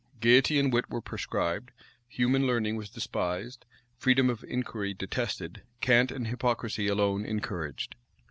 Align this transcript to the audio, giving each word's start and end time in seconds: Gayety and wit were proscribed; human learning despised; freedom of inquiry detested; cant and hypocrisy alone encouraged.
Gayety 0.19 0.57
and 0.57 0.73
wit 0.73 0.89
were 0.89 0.99
proscribed; 0.99 1.69
human 2.07 2.47
learning 2.47 2.79
despised; 2.79 3.65
freedom 3.99 4.31
of 4.31 4.43
inquiry 4.45 4.95
detested; 4.95 5.61
cant 5.79 6.11
and 6.11 6.25
hypocrisy 6.25 6.87
alone 6.87 7.23
encouraged. 7.23 7.93